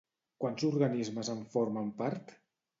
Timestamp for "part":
2.03-2.37